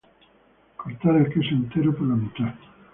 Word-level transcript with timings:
Cortar 0.77 1.15
el 1.15 1.29
queso 1.31 1.53
entero 1.53 1.95
por 1.95 2.07
la 2.07 2.15
mitad. 2.15 2.55